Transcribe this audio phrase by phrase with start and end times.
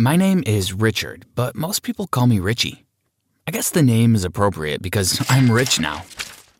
[0.00, 2.84] My name is Richard, but most people call me Richie.
[3.48, 6.04] I guess the name is appropriate because I'm rich now.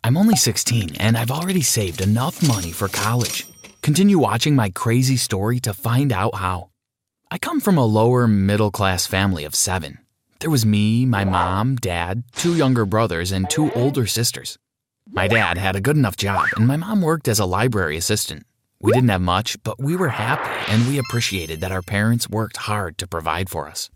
[0.03, 3.47] I'm only 16 and I've already saved enough money for college.
[3.81, 6.70] Continue watching my crazy story to find out how.
[7.31, 9.98] I come from a lower middle class family of seven.
[10.41, 14.59] There was me, my mom, dad, two younger brothers, and two older sisters.
[15.09, 18.47] My dad had a good enough job, and my mom worked as a library assistant.
[18.81, 22.57] We didn't have much, but we were happy and we appreciated that our parents worked
[22.57, 23.91] hard to provide for us.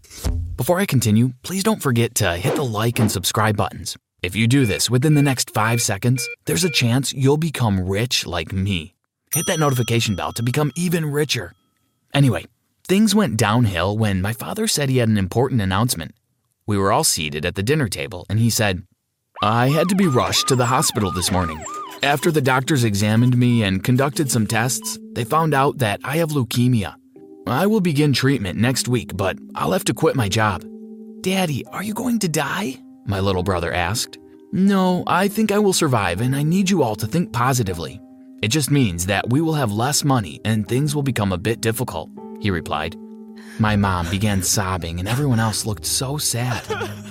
[0.57, 3.97] Before I continue, please don't forget to hit the like and subscribe buttons.
[4.23, 8.27] If you do this within the next five seconds, there's a chance you'll become rich
[8.27, 8.95] like me.
[9.33, 11.55] Hit that notification bell to become even richer.
[12.13, 12.47] Anyway,
[12.87, 16.13] things went downhill when my father said he had an important announcement.
[16.67, 18.83] We were all seated at the dinner table, and he said,
[19.42, 21.65] I had to be rushed to the hospital this morning.
[22.02, 26.30] After the doctors examined me and conducted some tests, they found out that I have
[26.30, 26.96] leukemia.
[27.46, 30.64] I will begin treatment next week, but I'll have to quit my job.
[31.20, 32.80] Daddy, are you going to die?
[33.07, 34.18] My little brother asked.
[34.51, 38.01] No, I think I will survive, and I need you all to think positively.
[38.42, 41.61] It just means that we will have less money and things will become a bit
[41.61, 42.11] difficult,
[42.41, 42.96] he replied.
[43.61, 46.64] My mom began sobbing, and everyone else looked so sad.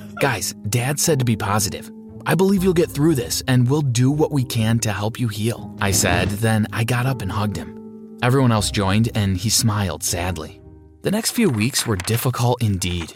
[0.19, 1.89] Guys, Dad said to be positive.
[2.25, 5.27] I believe you'll get through this and we'll do what we can to help you
[5.27, 6.29] heal, I said.
[6.29, 8.19] Then I got up and hugged him.
[8.21, 10.61] Everyone else joined and he smiled sadly.
[11.01, 13.13] The next few weeks were difficult indeed.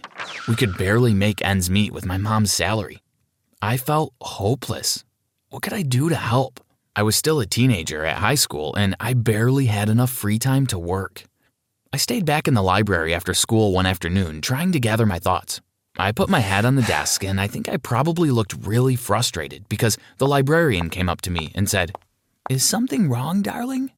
[0.48, 2.98] We could barely make ends meet with my mom's salary.
[3.62, 5.04] I felt hopeless.
[5.50, 6.60] What could I do to help?
[6.96, 10.66] I was still a teenager at high school and I barely had enough free time
[10.68, 11.26] to work.
[11.94, 15.62] I stayed back in the library after school one afternoon trying to gather my thoughts.
[15.98, 19.68] I put my hat on the desk, and I think I probably looked really frustrated
[19.70, 21.94] because the librarian came up to me and said,
[22.50, 23.92] Is something wrong, darling?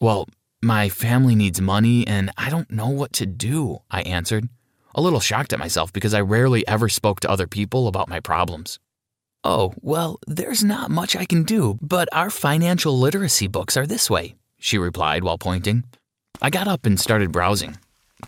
[0.00, 0.28] Well,
[0.62, 4.48] my family needs money, and I don't know what to do, I answered,
[4.94, 8.20] a little shocked at myself because I rarely ever spoke to other people about my
[8.20, 8.78] problems.
[9.44, 14.08] Oh, well, there's not much I can do, but our financial literacy books are this
[14.08, 15.84] way, she replied while pointing.
[16.40, 17.76] I got up and started browsing.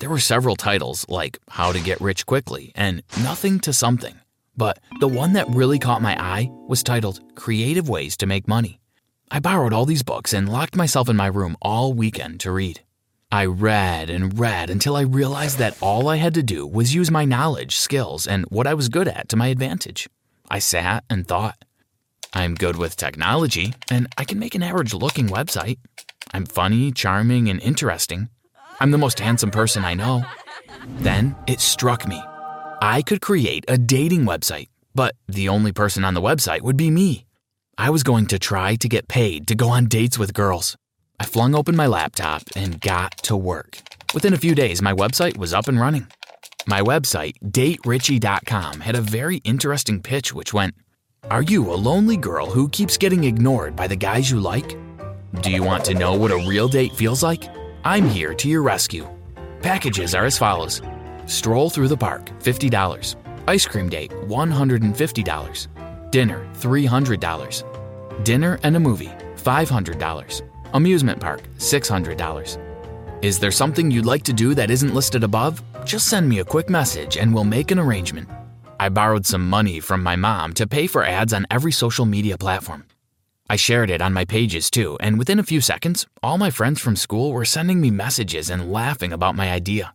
[0.00, 4.21] There were several titles, like How to Get Rich Quickly and Nothing to Something.
[4.56, 8.81] But the one that really caught my eye was titled Creative Ways to Make Money.
[9.31, 12.81] I borrowed all these books and locked myself in my room all weekend to read.
[13.32, 17.10] I read and read until I realized that all I had to do was use
[17.10, 20.09] my knowledge, skills, and what I was good at to my advantage.
[20.50, 21.65] I sat and thought.
[22.32, 25.78] I'm good with technology, and I can make an average looking website.
[26.32, 28.28] I'm funny, charming, and interesting.
[28.81, 30.25] I'm the most handsome person I know.
[31.00, 32.22] Then it struck me.
[32.81, 36.91] I could create a dating website, but the only person on the website would be
[36.91, 37.27] me.
[37.77, 40.77] I was going to try to get paid to go on dates with girls.
[41.19, 43.78] I flung open my laptop and got to work.
[44.15, 46.07] Within a few days, my website was up and running.
[46.66, 50.75] My website, daterichie.com, had a very interesting pitch which went
[51.30, 54.77] Are you a lonely girl who keeps getting ignored by the guys you like?
[55.41, 57.42] Do you want to know what a real date feels like?
[57.89, 59.09] I'm here to your rescue.
[59.63, 60.83] Packages are as follows
[61.25, 63.17] Stroll through the park, $50.
[63.47, 66.11] Ice cream date, $150.
[66.11, 68.25] Dinner, $300.
[68.27, 70.43] Dinner and a movie, $500.
[70.75, 73.25] Amusement park, $600.
[73.25, 75.63] Is there something you'd like to do that isn't listed above?
[75.87, 78.29] Just send me a quick message and we'll make an arrangement.
[78.79, 82.37] I borrowed some money from my mom to pay for ads on every social media
[82.37, 82.85] platform.
[83.50, 86.80] I shared it on my pages too, and within a few seconds, all my friends
[86.80, 89.95] from school were sending me messages and laughing about my idea.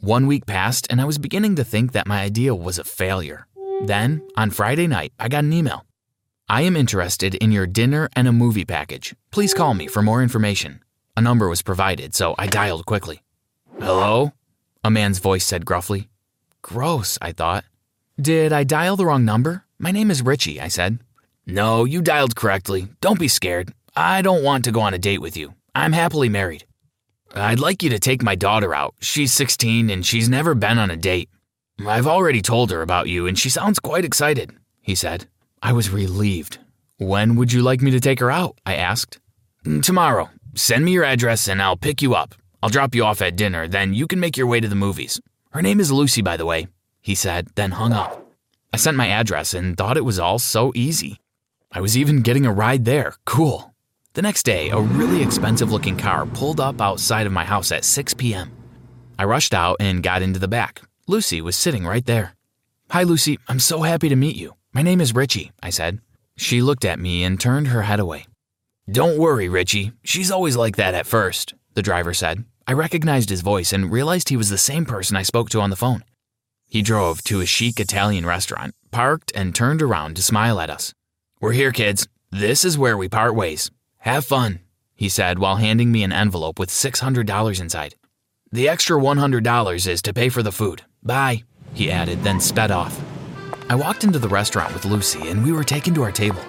[0.00, 3.46] One week passed, and I was beginning to think that my idea was a failure.
[3.82, 5.84] Then, on Friday night, I got an email.
[6.48, 9.14] I am interested in your dinner and a movie package.
[9.30, 10.82] Please call me for more information.
[11.16, 13.22] A number was provided, so I dialed quickly.
[13.78, 14.32] Hello?
[14.82, 16.08] A man's voice said gruffly.
[16.62, 17.64] Gross, I thought.
[18.20, 19.64] Did I dial the wrong number?
[19.78, 20.98] My name is Richie, I said.
[21.50, 22.88] No, you dialed correctly.
[23.00, 23.72] Don't be scared.
[23.96, 25.54] I don't want to go on a date with you.
[25.74, 26.64] I'm happily married.
[27.34, 28.94] I'd like you to take my daughter out.
[29.00, 31.28] She's 16 and she's never been on a date.
[31.84, 35.26] I've already told her about you and she sounds quite excited, he said.
[35.60, 36.58] I was relieved.
[36.98, 38.56] When would you like me to take her out?
[38.64, 39.18] I asked.
[39.64, 40.30] Mm, tomorrow.
[40.54, 42.34] Send me your address and I'll pick you up.
[42.62, 45.20] I'll drop you off at dinner, then you can make your way to the movies.
[45.50, 46.68] Her name is Lucy, by the way,
[47.00, 48.24] he said, then hung up.
[48.72, 51.19] I sent my address and thought it was all so easy.
[51.72, 53.14] I was even getting a ride there.
[53.24, 53.72] Cool.
[54.14, 57.84] The next day, a really expensive looking car pulled up outside of my house at
[57.84, 58.50] 6 p.m.
[59.16, 60.82] I rushed out and got into the back.
[61.06, 62.34] Lucy was sitting right there.
[62.90, 63.38] Hi, Lucy.
[63.46, 64.56] I'm so happy to meet you.
[64.72, 66.00] My name is Richie, I said.
[66.36, 68.26] She looked at me and turned her head away.
[68.90, 69.92] Don't worry, Richie.
[70.02, 72.44] She's always like that at first, the driver said.
[72.66, 75.70] I recognized his voice and realized he was the same person I spoke to on
[75.70, 76.02] the phone.
[76.66, 80.94] He drove to a chic Italian restaurant, parked, and turned around to smile at us.
[81.42, 82.06] We're here, kids.
[82.30, 83.70] This is where we part ways.
[84.00, 84.60] Have fun,
[84.94, 87.94] he said while handing me an envelope with $600 inside.
[88.52, 90.82] The extra $100 is to pay for the food.
[91.02, 93.00] Bye, he added, then sped off.
[93.70, 96.42] I walked into the restaurant with Lucy and we were taken to our table.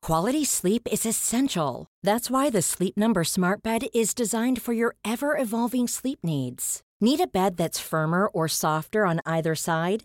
[0.00, 1.88] Quality sleep is essential.
[2.04, 6.82] That's why the Sleep Number Smart Bed is designed for your ever evolving sleep needs.
[7.00, 10.04] Need a bed that's firmer or softer on either side?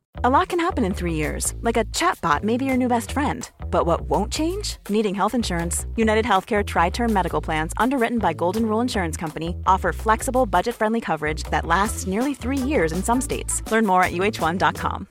[0.23, 3.11] A lot can happen in three years, like a chatbot may be your new best
[3.11, 3.49] friend.
[3.71, 4.77] But what won't change?
[4.87, 5.87] Needing health insurance.
[5.95, 10.75] United Healthcare Tri Term Medical Plans, underwritten by Golden Rule Insurance Company, offer flexible, budget
[10.75, 13.63] friendly coverage that lasts nearly three years in some states.
[13.71, 15.07] Learn more at uh1.com.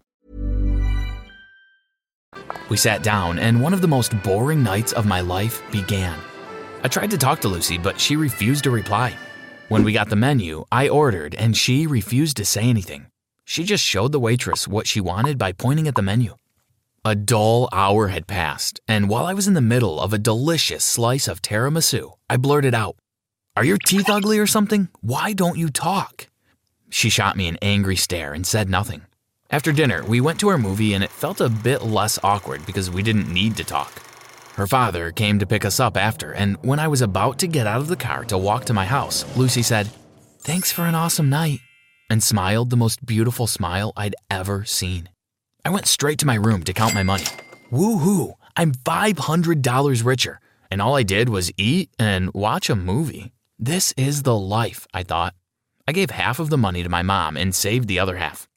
[2.69, 6.21] We sat down, and one of the most boring nights of my life began.
[6.85, 9.17] I tried to talk to Lucy, but she refused to reply.
[9.71, 13.07] When we got the menu, I ordered, and she refused to say anything.
[13.45, 16.37] She just showed the waitress what she wanted by pointing at the menu.
[17.05, 20.85] A dull hour had passed, and while I was in the middle of a delicious
[20.85, 22.97] slice of tiramisu, I blurted out,
[23.57, 24.89] Are your teeth ugly or something?
[25.01, 26.29] Why don't you talk?
[26.91, 29.03] She shot me an angry stare and said nothing.
[29.51, 32.91] After dinner, we went to our movie and it felt a bit less awkward because
[32.91, 34.03] we didn't need to talk.
[34.57, 37.67] Her father came to pick us up after, and when I was about to get
[37.67, 39.89] out of the car to walk to my house, Lucy said,
[40.41, 41.61] Thanks for an awesome night,
[42.11, 45.09] and smiled the most beautiful smile I'd ever seen.
[45.65, 47.25] I went straight to my room to count my money.
[47.71, 48.35] Woohoo!
[48.57, 50.41] I'm $500 richer,
[50.71, 53.33] and all I did was eat and watch a movie.
[53.59, 55.35] This is the life, I thought.
[55.87, 58.49] I gave half of the money to my mom and saved the other half.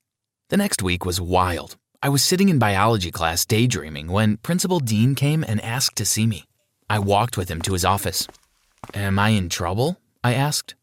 [0.49, 1.77] The next week was wild.
[2.01, 6.27] I was sitting in biology class daydreaming when Principal Dean came and asked to see
[6.27, 6.45] me.
[6.89, 8.27] I walked with him to his office.
[8.93, 9.99] Am I in trouble?
[10.23, 10.75] I asked.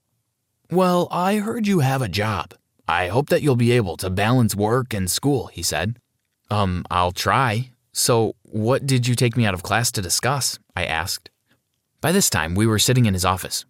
[0.71, 2.55] Well, I heard you have a job.
[2.91, 6.01] I hope that you'll be able to balance work and school, he said.
[6.51, 7.71] Um, I'll try.
[7.93, 10.59] So, what did you take me out of class to discuss?
[10.75, 11.31] I asked.
[12.01, 13.65] By this time, we were sitting in his office.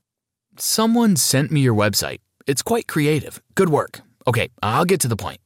[0.57, 2.21] Someone sent me your website.
[2.47, 3.43] It's quite creative.
[3.55, 4.01] Good work.
[4.27, 5.41] Okay, I'll get to the point.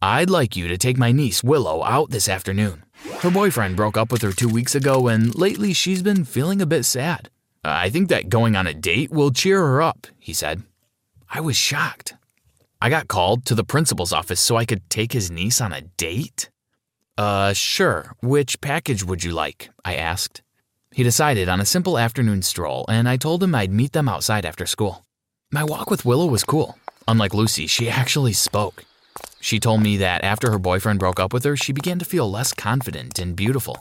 [0.00, 2.84] I'd like you to take my niece, Willow, out this afternoon.
[3.20, 6.72] Her boyfriend broke up with her two weeks ago, and lately she's been feeling a
[6.74, 7.28] bit sad.
[7.62, 10.62] I think that going on a date will cheer her up, he said.
[11.28, 12.14] I was shocked.
[12.82, 15.82] I got called to the principal's office so I could take his niece on a
[15.82, 16.48] date?
[17.18, 18.14] Uh, sure.
[18.22, 19.68] Which package would you like?
[19.84, 20.40] I asked.
[20.90, 24.46] He decided on a simple afternoon stroll, and I told him I'd meet them outside
[24.46, 25.04] after school.
[25.52, 26.78] My walk with Willow was cool.
[27.06, 28.84] Unlike Lucy, she actually spoke.
[29.40, 32.30] She told me that after her boyfriend broke up with her, she began to feel
[32.30, 33.78] less confident and beautiful.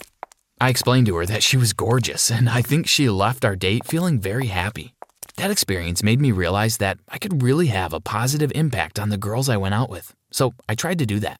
[0.60, 3.86] I explained to her that she was gorgeous, and I think she left our date
[3.86, 4.94] feeling very happy.
[5.39, 9.17] That experience made me realize that I could really have a positive impact on the
[9.17, 11.39] girls I went out with, so I tried to do that.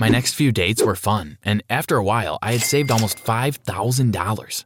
[0.00, 4.64] My next few dates were fun, and after a while, I had saved almost $5,000.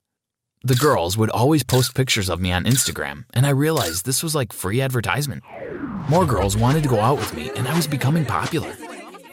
[0.63, 4.37] The girls would always post pictures of me on Instagram, and I realized this was
[4.37, 5.43] like free advertisement.
[6.09, 8.73] More girls wanted to go out with me, and I was becoming popular.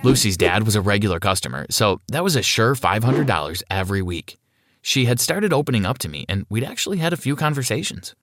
[0.01, 4.37] Lucy's dad was a regular customer, so that was a sure $500 every week.
[4.81, 8.15] She had started opening up to me, and we'd actually had a few conversations.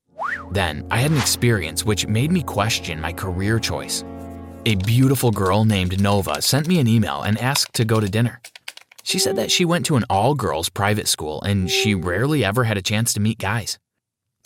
[0.50, 4.04] Then I had an experience which made me question my career choice.
[4.64, 8.40] A beautiful girl named Nova sent me an email and asked to go to dinner.
[9.02, 12.64] She said that she went to an all girls private school and she rarely ever
[12.64, 13.78] had a chance to meet guys.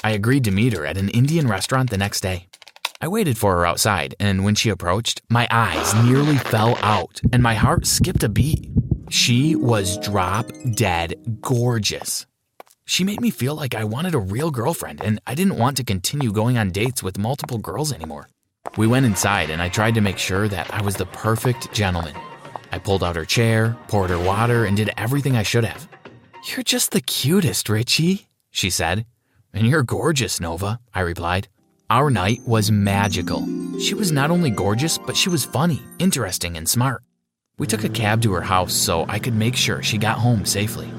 [0.02, 2.48] I agreed to meet her at an Indian restaurant the next day.
[3.00, 7.42] I waited for her outside, and when she approached, my eyes nearly fell out and
[7.42, 8.70] my heart skipped a beat.
[9.10, 12.26] She was drop dead gorgeous.
[12.88, 15.84] She made me feel like I wanted a real girlfriend and I didn't want to
[15.84, 18.28] continue going on dates with multiple girls anymore.
[18.76, 22.14] We went inside and I tried to make sure that I was the perfect gentleman.
[22.70, 25.88] I pulled out her chair, poured her water, and did everything I should have.
[26.44, 29.04] You're just the cutest, Richie, she said.
[29.52, 31.48] And you're gorgeous, Nova, I replied.
[31.90, 33.46] Our night was magical.
[33.80, 37.02] She was not only gorgeous, but she was funny, interesting, and smart.
[37.58, 40.44] We took a cab to her house so I could make sure she got home
[40.44, 40.90] safely.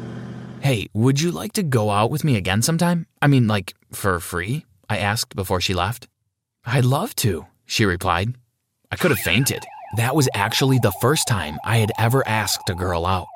[0.59, 3.07] Hey, would you like to go out with me again sometime?
[3.21, 4.65] I mean, like, for free?
[4.89, 6.07] I asked before she left.
[6.65, 8.35] I'd love to, she replied.
[8.91, 9.63] I could have fainted.
[9.95, 13.27] That was actually the first time I had ever asked a girl out.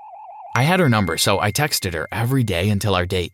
[0.56, 3.32] I had her number, so I texted her every day until our date.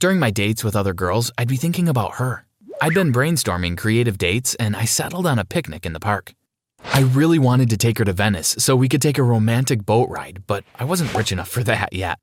[0.00, 2.46] During my dates with other girls, I'd be thinking about her.
[2.80, 6.34] I'd been brainstorming creative dates, and I settled on a picnic in the park.
[6.82, 10.08] I really wanted to take her to Venice so we could take a romantic boat
[10.08, 12.18] ride, but I wasn't rich enough for that yet.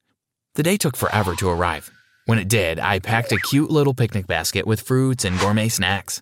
[0.55, 1.89] The day took forever to arrive.
[2.25, 6.21] When it did, I packed a cute little picnic basket with fruits and gourmet snacks.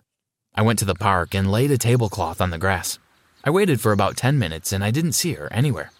[0.54, 3.00] I went to the park and laid a tablecloth on the grass.
[3.42, 5.90] I waited for about 10 minutes and I didn't see her anywhere.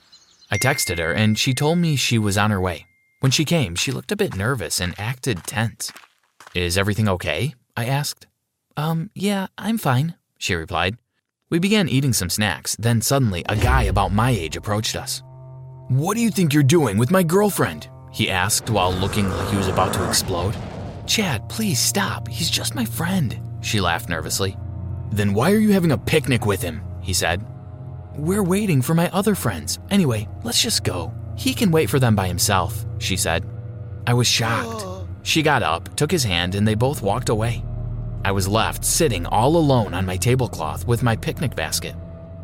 [0.49, 2.87] I texted her and she told me she was on her way.
[3.18, 5.92] When she came, she looked a bit nervous and acted tense.
[6.54, 7.54] Is everything okay?
[7.76, 8.28] I asked.
[8.76, 10.96] Um, yeah, I'm fine, she replied.
[11.50, 15.20] We began eating some snacks, then suddenly a guy about my age approached us.
[15.88, 17.88] What do you think you're doing with my girlfriend?
[18.12, 20.57] He asked while looking like he was about to explode.
[21.07, 22.29] Chad, please stop.
[22.29, 24.57] He's just my friend, she laughed nervously.
[25.11, 26.83] Then why are you having a picnic with him?
[27.00, 27.45] He said.
[28.17, 29.79] We're waiting for my other friends.
[29.90, 31.12] Anyway, let's just go.
[31.37, 33.45] He can wait for them by himself, she said.
[34.07, 34.85] I was shocked.
[35.23, 37.64] She got up, took his hand, and they both walked away.
[38.25, 41.95] I was left sitting all alone on my tablecloth with my picnic basket.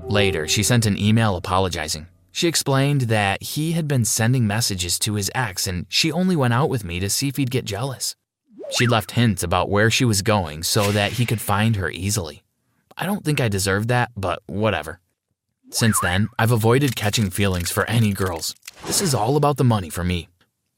[0.05, 2.07] Later, she sent an email apologizing.
[2.37, 6.53] She explained that he had been sending messages to his ex and she only went
[6.53, 8.15] out with me to see if he'd get jealous.
[8.73, 12.43] She'd left hints about where she was going so that he could find her easily.
[12.95, 15.01] I don't think I deserved that, but whatever.
[15.71, 18.55] Since then, I've avoided catching feelings for any girls.
[18.85, 20.29] This is all about the money for me.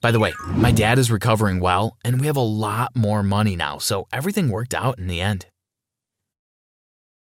[0.00, 3.56] By the way, my dad is recovering well, and we have a lot more money
[3.56, 5.46] now, so everything worked out in the end.